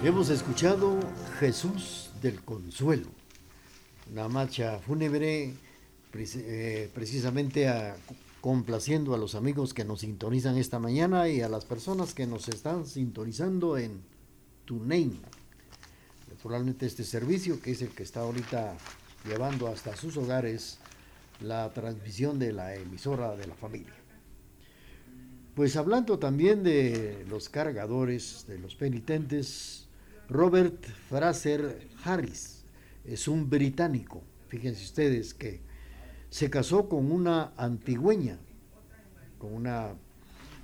Hemos 0.03 0.31
escuchado 0.31 0.99
Jesús 1.39 2.09
del 2.23 2.41
Consuelo, 2.41 3.05
una 4.11 4.27
marcha 4.27 4.79
fúnebre 4.79 5.53
eh, 6.15 6.89
precisamente 6.91 7.71
complaciendo 8.41 9.13
a 9.13 9.19
los 9.19 9.35
amigos 9.35 9.75
que 9.75 9.85
nos 9.85 9.99
sintonizan 9.99 10.57
esta 10.57 10.79
mañana 10.79 11.29
y 11.29 11.41
a 11.41 11.49
las 11.49 11.65
personas 11.65 12.15
que 12.15 12.25
nos 12.25 12.49
están 12.49 12.87
sintonizando 12.87 13.77
en 13.77 14.01
TuneIn. 14.65 15.21
Naturalmente 16.31 16.87
este 16.87 17.03
servicio 17.03 17.61
que 17.61 17.69
es 17.69 17.83
el 17.83 17.89
que 17.89 18.01
está 18.01 18.21
ahorita 18.21 18.75
llevando 19.27 19.67
hasta 19.67 19.95
sus 19.95 20.17
hogares 20.17 20.79
la 21.41 21.71
transmisión 21.73 22.39
de 22.39 22.53
la 22.53 22.73
emisora 22.73 23.35
de 23.35 23.45
la 23.45 23.53
familia. 23.53 23.93
Pues 25.53 25.75
hablando 25.75 26.17
también 26.17 26.63
de 26.63 27.23
los 27.29 27.49
cargadores, 27.49 28.45
de 28.47 28.57
los 28.57 28.73
penitentes, 28.73 29.89
Robert 30.31 30.85
Fraser 31.09 31.89
Harris 32.05 32.63
es 33.03 33.27
un 33.27 33.49
británico, 33.49 34.23
fíjense 34.47 34.85
ustedes 34.85 35.33
que 35.33 35.59
se 36.29 36.49
casó 36.49 36.87
con 36.87 37.11
una 37.11 37.51
antigüeña, 37.57 38.37
con 39.37 39.53
una 39.53 39.93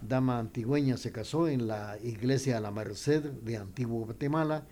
dama 0.01 0.39
antigüeña, 0.39 0.95
se 0.95 1.11
casó 1.11 1.49
en 1.49 1.67
la 1.67 1.97
iglesia 2.01 2.61
La 2.61 2.71
Merced 2.71 3.23
de 3.23 3.57
Antiguo 3.57 4.05
Guatemala 4.05 4.65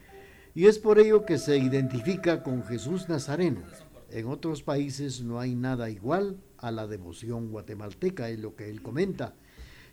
y 0.54 0.68
es 0.68 0.80
por 0.80 0.98
ello 0.98 1.26
que 1.26 1.40
se 1.40 1.58
identifica 1.58 2.42
con 2.42 2.64
Jesús 2.64 3.10
Nazareno. 3.10 3.64
En 4.12 4.28
otros 4.28 4.64
países 4.64 5.22
no 5.22 5.42
hay 5.42 5.56
nada 5.56 5.90
igual 5.90 6.38
a 6.58 6.72
la 6.72 6.88
devoción 6.88 7.50
guatemalteca, 7.50 8.30
es 8.30 8.40
lo 8.40 8.56
que 8.56 8.70
él 8.70 8.82
comenta. 8.82 9.34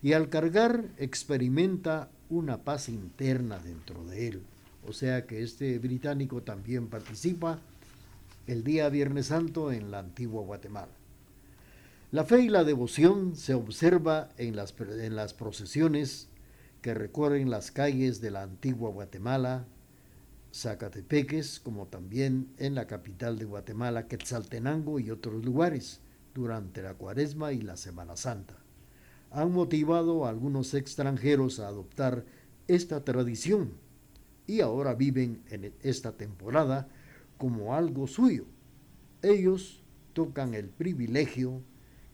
Y 0.00 0.12
al 0.12 0.28
cargar 0.28 0.84
experimenta 0.96 2.08
una 2.28 2.62
paz 2.62 2.88
interna 2.88 3.58
dentro 3.58 4.04
de 4.04 4.28
él. 4.28 4.42
O 4.86 4.92
sea 4.92 5.26
que 5.26 5.42
este 5.42 5.78
británico 5.78 6.42
también 6.42 6.88
participa 6.88 7.60
el 8.46 8.64
día 8.64 8.88
Viernes 8.88 9.26
Santo 9.26 9.70
en 9.70 9.90
la 9.90 10.00
antigua 10.00 10.42
Guatemala. 10.42 10.92
La 12.10 12.24
fe 12.24 12.42
y 12.42 12.48
la 12.48 12.64
devoción 12.64 13.36
se 13.36 13.54
observa 13.54 14.28
en 14.36 14.56
las, 14.56 14.74
en 14.78 15.16
las 15.16 15.32
procesiones 15.32 16.28
que 16.82 16.94
recorren 16.94 17.48
las 17.48 17.70
calles 17.70 18.20
de 18.20 18.30
la 18.32 18.42
antigua 18.42 18.90
Guatemala, 18.90 19.64
Zacatepeques, 20.52 21.60
como 21.60 21.86
también 21.86 22.52
en 22.58 22.74
la 22.74 22.86
capital 22.86 23.38
de 23.38 23.46
Guatemala, 23.46 24.08
Quetzaltenango 24.08 24.98
y 24.98 25.10
otros 25.10 25.44
lugares, 25.44 26.00
durante 26.34 26.82
la 26.82 26.94
Cuaresma 26.94 27.52
y 27.52 27.62
la 27.62 27.76
Semana 27.76 28.16
Santa. 28.16 28.56
Han 29.30 29.52
motivado 29.52 30.26
a 30.26 30.28
algunos 30.28 30.74
extranjeros 30.74 31.60
a 31.60 31.68
adoptar 31.68 32.26
esta 32.68 33.04
tradición 33.04 33.72
y 34.46 34.60
ahora 34.60 34.94
viven 34.94 35.42
en 35.50 35.72
esta 35.82 36.12
temporada 36.12 36.88
como 37.38 37.74
algo 37.74 38.06
suyo. 38.06 38.44
Ellos 39.22 39.82
tocan 40.12 40.54
el 40.54 40.68
privilegio 40.68 41.62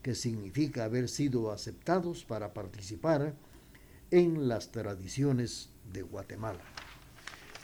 que 0.01 0.15
significa 0.15 0.85
haber 0.85 1.09
sido 1.09 1.51
aceptados 1.51 2.23
para 2.23 2.53
participar 2.53 3.35
en 4.11 4.47
las 4.47 4.71
tradiciones 4.71 5.69
de 5.91 6.01
Guatemala. 6.01 6.61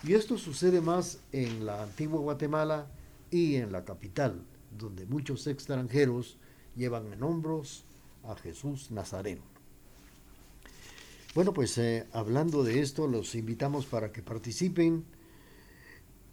Y 0.04 0.14
esto 0.14 0.38
sucede 0.38 0.82
más 0.82 1.20
en 1.32 1.66
la 1.66 1.82
antigua 1.82 2.20
Guatemala 2.20 2.88
y 3.32 3.56
en 3.56 3.72
la 3.72 3.86
capital, 3.86 4.44
donde 4.78 5.06
muchos 5.06 5.48
extranjeros 5.48 6.38
llevan 6.76 7.12
en 7.12 7.24
hombros 7.24 7.86
a 8.24 8.36
Jesús 8.36 8.92
Nazareno. 8.92 9.55
Bueno, 11.36 11.52
pues 11.54 11.78
eh, 11.78 12.08
hablando 12.14 12.64
de 12.64 12.80
esto, 12.80 13.08
los 13.08 13.36
invitamos 13.36 13.86
para 13.86 14.14
que 14.14 14.22
participen 14.22 15.04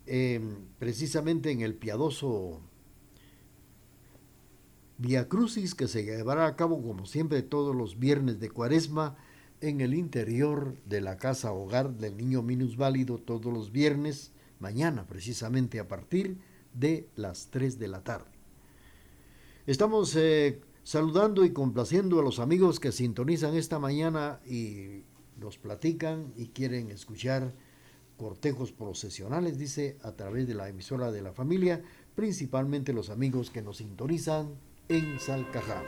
eh, 0.06 0.40
precisamente 0.78 1.50
en 1.50 1.60
el 1.60 1.74
piadoso 1.74 2.60
Via 4.98 5.28
Crucis 5.28 5.74
que 5.74 5.88
se 5.88 6.04
llevará 6.04 6.46
a 6.46 6.54
cabo 6.54 6.80
como 6.80 7.04
siempre 7.06 7.42
todos 7.42 7.74
los 7.74 7.98
viernes 7.98 8.38
de 8.38 8.50
Cuaresma 8.50 9.16
en 9.60 9.80
el 9.80 9.92
interior 9.94 10.76
de 10.84 11.00
la 11.00 11.16
casa 11.16 11.50
hogar 11.50 11.96
del 11.96 12.16
niño 12.16 12.42
minusválido 12.42 13.18
todos 13.18 13.52
los 13.52 13.72
viernes, 13.72 14.30
mañana 14.60 15.08
precisamente 15.08 15.80
a 15.80 15.88
partir 15.88 16.38
de 16.74 17.08
las 17.16 17.48
3 17.50 17.80
de 17.80 17.88
la 17.88 18.04
tarde. 18.04 18.30
Estamos 19.66 20.14
eh, 20.14 20.60
saludando 20.84 21.44
y 21.44 21.52
complaciendo 21.52 22.20
a 22.20 22.22
los 22.22 22.38
amigos 22.38 22.80
que 22.80 22.92
sintonizan 22.92 23.54
esta 23.54 23.78
mañana 23.78 24.40
y 24.46 25.04
nos 25.38 25.58
platican 25.58 26.32
y 26.36 26.46
quieren 26.48 26.90
escuchar 26.90 27.54
cortejos 28.16 28.72
procesionales, 28.72 29.58
dice, 29.58 29.96
a 30.02 30.12
través 30.12 30.46
de 30.46 30.54
la 30.54 30.68
emisora 30.68 31.10
de 31.10 31.22
la 31.22 31.32
familia, 31.32 31.82
principalmente 32.14 32.92
los 32.92 33.10
amigos 33.10 33.50
que 33.50 33.62
nos 33.62 33.78
sintonizan 33.78 34.54
en 34.88 35.18
Salcajá. 35.18 35.82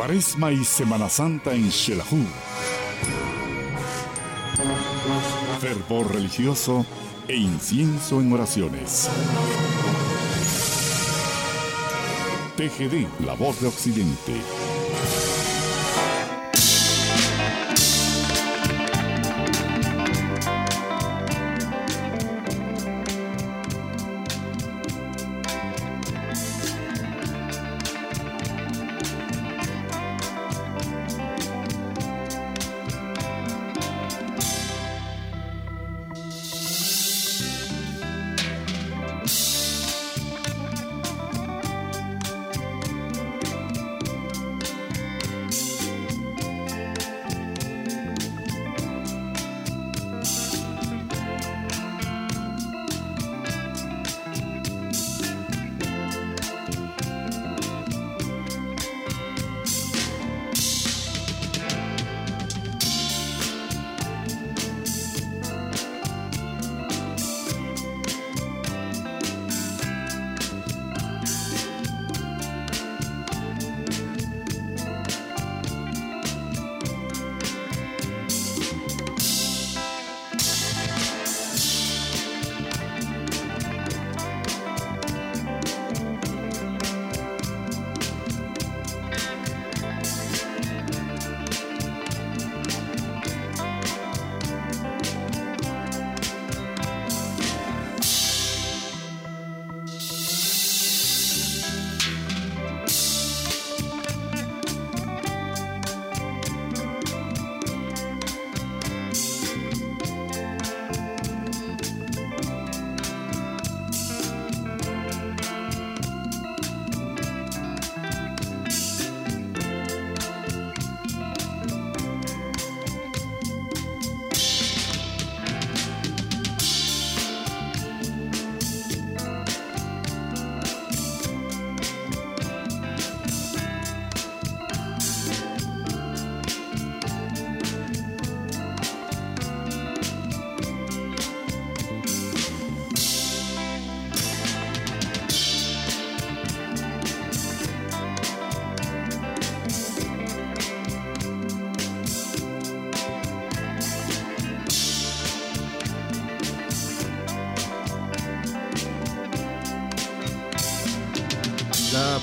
Cuaresma 0.00 0.50
y 0.50 0.64
Semana 0.64 1.10
Santa 1.10 1.52
en 1.52 1.70
Xelajú. 1.70 2.24
Fervor 5.60 6.14
religioso 6.14 6.86
e 7.28 7.36
incienso 7.36 8.18
en 8.18 8.32
oraciones. 8.32 9.10
TGD, 12.56 13.26
la 13.26 13.34
voz 13.34 13.60
de 13.60 13.68
Occidente. 13.68 14.40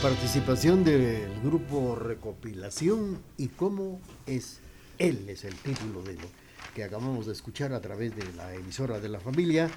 Participación 0.01 0.83
del 0.83 1.41
grupo 1.41 1.95
Recopilación 1.95 3.19
y 3.35 3.47
cómo 3.47 3.99
es 4.27 4.59
Él, 4.99 5.27
es 5.27 5.43
el 5.43 5.55
título 5.55 6.03
de 6.03 6.13
lo 6.13 6.27
que 6.75 6.83
acabamos 6.83 7.25
de 7.25 7.33
escuchar 7.33 7.73
a 7.73 7.81
través 7.81 8.15
de 8.15 8.31
la 8.33 8.53
emisora 8.53 8.99
de 8.99 9.09
la 9.09 9.19
familia 9.19 9.71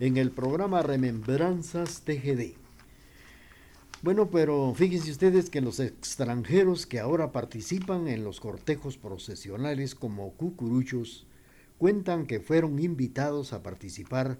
en 0.00 0.16
el 0.16 0.30
programa 0.30 0.82
Remembranzas 0.82 2.02
TGD. 2.02 2.54
Bueno, 4.02 4.30
pero 4.30 4.72
fíjense 4.74 5.10
ustedes 5.10 5.50
que 5.50 5.60
los 5.60 5.78
extranjeros 5.78 6.86
que 6.86 6.98
ahora 6.98 7.32
participan 7.32 8.08
en 8.08 8.24
los 8.24 8.40
cortejos 8.40 8.96
procesionales 8.96 9.94
como 9.94 10.32
cucuruchos 10.32 11.26
cuentan 11.76 12.26
que 12.26 12.40
fueron 12.40 12.78
invitados 12.78 13.52
a 13.52 13.62
participar 13.62 14.38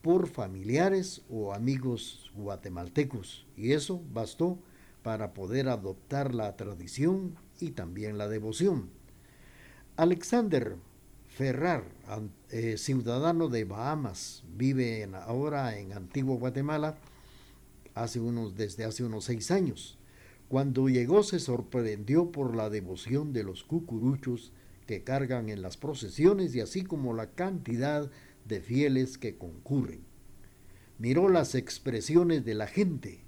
por 0.00 0.28
familiares 0.28 1.22
o 1.28 1.52
amigos 1.52 2.30
guatemaltecos 2.34 3.46
y 3.54 3.72
eso 3.72 4.00
bastó 4.12 4.58
para 5.02 5.34
poder 5.34 5.68
adoptar 5.68 6.34
la 6.34 6.56
tradición 6.56 7.36
y 7.60 7.70
también 7.70 8.18
la 8.18 8.28
devoción. 8.28 8.90
Alexander 9.96 10.76
Ferrar, 11.28 11.84
eh, 12.50 12.76
ciudadano 12.78 13.48
de 13.48 13.64
Bahamas, 13.64 14.42
vive 14.56 15.08
ahora 15.14 15.78
en 15.78 15.92
Antigua 15.92 16.36
Guatemala 16.36 16.96
hace 17.94 18.18
unos, 18.20 18.56
desde 18.56 18.84
hace 18.84 19.04
unos 19.04 19.24
seis 19.24 19.50
años. 19.50 19.98
Cuando 20.48 20.88
llegó 20.88 21.22
se 21.22 21.38
sorprendió 21.38 22.32
por 22.32 22.56
la 22.56 22.70
devoción 22.70 23.32
de 23.32 23.44
los 23.44 23.64
cucuruchos 23.64 24.52
que 24.86 25.04
cargan 25.04 25.50
en 25.50 25.62
las 25.62 25.76
procesiones 25.76 26.54
y 26.54 26.60
así 26.60 26.82
como 26.82 27.12
la 27.12 27.30
cantidad 27.32 28.10
de 28.46 28.60
fieles 28.60 29.18
que 29.18 29.36
concurren. 29.36 30.00
Miró 30.98 31.28
las 31.28 31.54
expresiones 31.54 32.44
de 32.44 32.54
la 32.54 32.66
gente, 32.66 33.20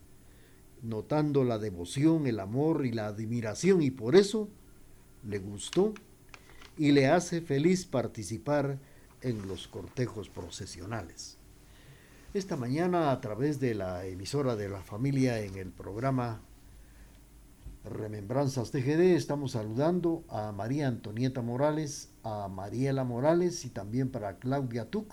notando 0.82 1.44
la 1.44 1.58
devoción, 1.58 2.26
el 2.26 2.40
amor 2.40 2.86
y 2.86 2.92
la 2.92 3.06
admiración 3.06 3.82
y 3.82 3.90
por 3.90 4.16
eso 4.16 4.48
le 5.24 5.38
gustó 5.38 5.94
y 6.76 6.92
le 6.92 7.08
hace 7.08 7.40
feliz 7.40 7.84
participar 7.84 8.78
en 9.20 9.46
los 9.46 9.68
cortejos 9.68 10.28
procesionales. 10.28 11.36
Esta 12.32 12.56
mañana 12.56 13.10
a 13.10 13.20
través 13.20 13.60
de 13.60 13.74
la 13.74 14.06
emisora 14.06 14.56
de 14.56 14.68
la 14.68 14.82
familia 14.82 15.40
en 15.40 15.56
el 15.56 15.70
programa 15.70 16.40
Remembranzas 17.84 18.70
TGD 18.70 19.16
estamos 19.16 19.52
saludando 19.52 20.22
a 20.28 20.52
María 20.52 20.86
Antonieta 20.86 21.40
Morales, 21.40 22.10
a 22.22 22.46
Mariela 22.48 23.04
Morales 23.04 23.64
y 23.64 23.70
también 23.70 24.10
para 24.10 24.36
Claudia 24.36 24.90
Tuc, 24.90 25.12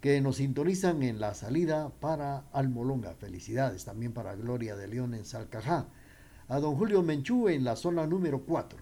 que 0.00 0.20
nos 0.20 0.36
sintonizan 0.36 1.02
en 1.02 1.20
la 1.20 1.34
salida 1.34 1.90
para 2.00 2.44
Almolonga. 2.52 3.14
Felicidades 3.14 3.84
también 3.84 4.12
para 4.12 4.34
Gloria 4.34 4.76
de 4.76 4.88
León 4.88 5.14
en 5.14 5.24
Salcajá, 5.24 5.88
a 6.48 6.60
don 6.60 6.76
Julio 6.76 7.02
Menchú 7.02 7.48
en 7.48 7.64
la 7.64 7.76
zona 7.76 8.06
número 8.06 8.42
4. 8.42 8.78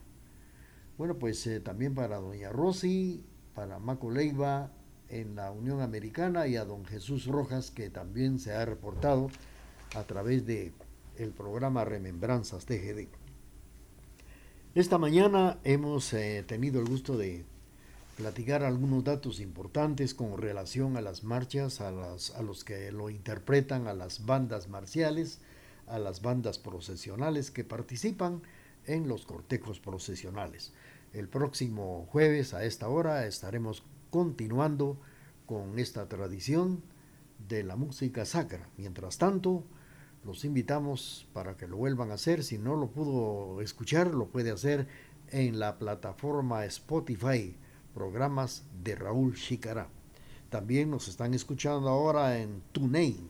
Bueno, 0.99 1.19
pues 1.19 1.47
eh, 1.47 1.61
también 1.61 1.95
para 1.95 2.19
doña 2.19 2.51
Rosy, 2.51 3.25
para 3.55 3.79
Maco 3.79 4.11
Leiva 4.11 4.71
en 5.09 5.37
la 5.37 5.51
Unión 5.51 5.81
Americana 5.81 6.47
y 6.47 6.57
a 6.57 6.65
don 6.65 6.85
Jesús 6.85 7.27
Rojas, 7.27 7.71
que 7.71 7.91
también 7.91 8.39
se 8.39 8.53
ha 8.53 8.65
reportado 8.65 9.31
a 9.95 10.03
través 10.05 10.47
de 10.47 10.73
el 11.17 11.31
programa 11.31 11.85
Remembranzas 11.85 12.67
TGD. 12.67 13.09
Esta 14.75 14.99
mañana 14.99 15.59
hemos 15.63 16.13
eh, 16.13 16.45
tenido 16.47 16.81
el 16.81 16.89
gusto 16.89 17.17
de 17.17 17.45
platicar 18.17 18.63
algunos 18.63 19.05
datos 19.05 19.41
importantes 19.41 20.15
con 20.15 20.39
relación 20.39 20.97
a 20.97 21.01
las 21.01 21.25
marchas, 21.25 21.81
a, 21.81 21.89
a 21.89 22.43
los 22.43 22.65
que 22.65 22.93
lo 22.93 23.11
interpretan, 23.11 23.87
a 23.87 23.95
las 23.95 24.25
bandas 24.25 24.69
marciales, 24.69 25.41
a 25.87 25.99
las 25.99 26.23
bandas 26.23 26.59
procesionales 26.59 27.51
que 27.51 27.65
participan 27.65 28.43
en 28.87 29.09
los 29.09 29.27
cortejos 29.27 29.81
procesionales. 29.81 30.73
El 31.13 31.29
próximo 31.29 32.07
jueves 32.11 32.55
a 32.55 32.65
esta 32.65 32.89
hora 32.89 33.27
estaremos 33.27 33.83
continuando 34.11 34.99
con 35.47 35.79
esta 35.79 36.09
tradición 36.09 36.83
de 37.49 37.63
la 37.63 37.77
música 37.77 38.25
sacra. 38.25 38.69
Mientras 38.77 39.19
tanto, 39.19 39.65
los 40.25 40.45
invitamos 40.45 41.29
para 41.33 41.57
que 41.57 41.69
lo 41.69 41.77
vuelvan 41.77 42.11
a 42.11 42.15
hacer. 42.15 42.43
Si 42.43 42.59
no 42.59 42.77
lo 42.77 42.89
pudo 42.89 43.61
escuchar, 43.61 44.15
lo 44.15 44.29
puede 44.29 44.51
hacer 44.51 44.87
en 45.29 45.59
la 45.59 45.79
plataforma 45.79 46.65
Spotify, 46.65 47.57
programas 47.95 48.65
de 48.83 48.97
Raúl 48.97 49.35
Chicará. 49.35 49.89
También 50.51 50.91
nos 50.91 51.09
están 51.09 51.33
escuchando 51.35 51.89
ahora 51.89 52.39
en 52.39 52.63
TuneIn, 52.73 53.29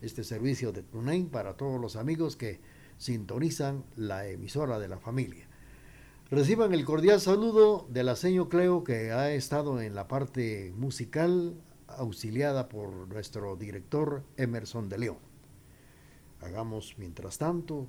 este 0.00 0.24
servicio 0.24 0.72
de 0.72 0.82
TuneIn 0.82 1.28
para 1.28 1.56
todos 1.56 1.80
los 1.80 1.96
amigos 1.96 2.36
que 2.36 2.60
sintonizan 2.98 3.84
la 3.96 4.26
emisora 4.26 4.78
de 4.78 4.88
la 4.88 4.98
familia. 4.98 5.48
Reciban 6.30 6.72
el 6.74 6.84
cordial 6.84 7.20
saludo 7.20 7.86
de 7.90 8.02
la 8.02 8.16
señor 8.16 8.48
Cleo 8.48 8.82
que 8.82 9.12
ha 9.12 9.32
estado 9.32 9.80
en 9.80 9.94
la 9.94 10.08
parte 10.08 10.72
musical 10.76 11.54
auxiliada 11.86 12.68
por 12.68 13.08
nuestro 13.08 13.56
director 13.56 14.24
Emerson 14.36 14.88
de 14.88 14.98
León. 14.98 15.18
Hagamos 16.40 16.96
mientras 16.98 17.38
tanto 17.38 17.88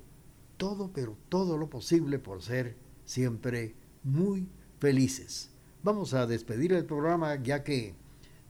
todo, 0.56 0.90
pero 0.92 1.16
todo 1.28 1.58
lo 1.58 1.68
posible 1.68 2.18
por 2.18 2.42
ser 2.42 2.76
siempre 3.04 3.74
muy 4.02 4.48
felices. 4.78 5.50
Vamos 5.86 6.14
a 6.14 6.26
despedir 6.26 6.72
el 6.72 6.84
programa 6.84 7.36
ya 7.36 7.62
que 7.62 7.94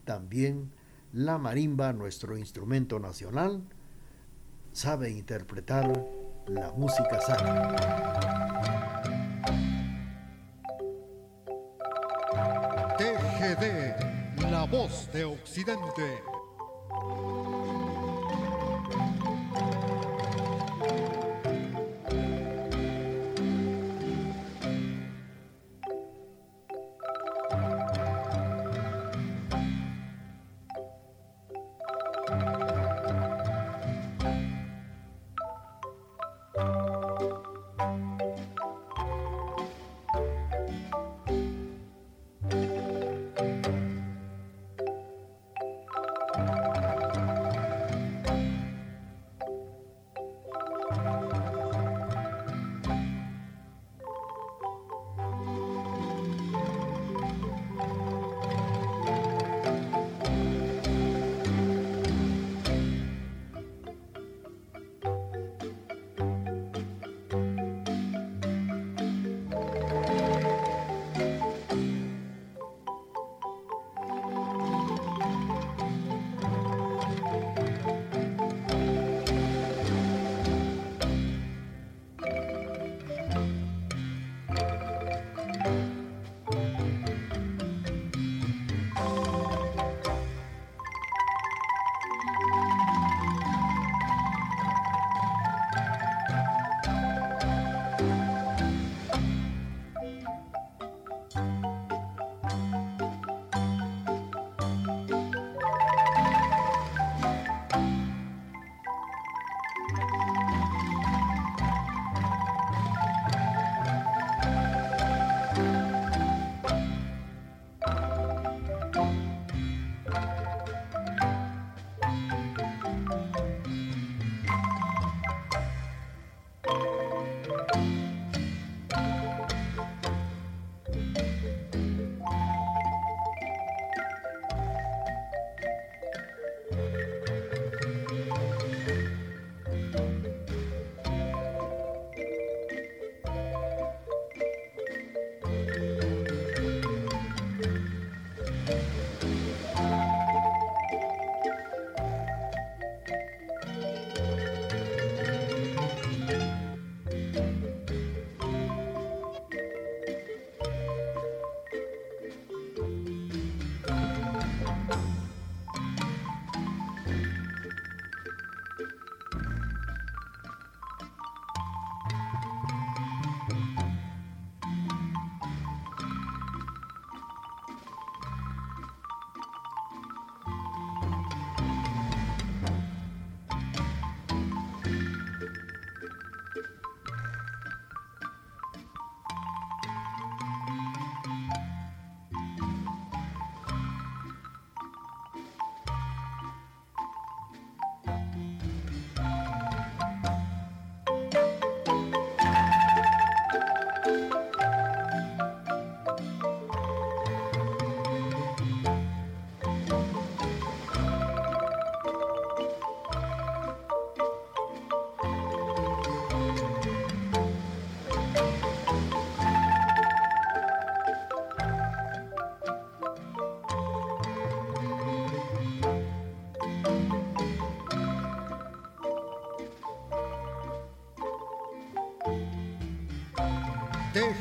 también 0.05 0.71
la 1.13 1.37
marimba, 1.37 1.93
nuestro 1.93 2.35
instrumento 2.35 2.99
nacional, 2.99 3.61
sabe 4.71 5.11
interpretar 5.11 6.03
la 6.47 6.71
música 6.71 7.21
sacra. 7.21 7.75
TGD, 12.97 14.41
la 14.49 14.65
voz 14.65 15.07
de 15.13 15.25
Occidente. 15.25 16.23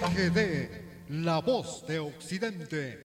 TGD, 0.07 0.69
la 1.25 1.41
voz 1.41 1.85
de 1.87 1.99
Occidente. 1.99 2.95